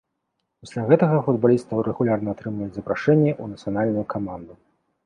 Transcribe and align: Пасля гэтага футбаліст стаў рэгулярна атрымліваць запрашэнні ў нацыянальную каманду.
Пасля 0.63 0.85
гэтага 0.91 1.19
футбаліст 1.27 1.65
стаў 1.67 1.83
рэгулярна 1.89 2.29
атрымліваць 2.35 2.73
запрашэнні 2.79 3.31
ў 3.41 3.55
нацыянальную 3.55 4.05
каманду. 4.17 4.53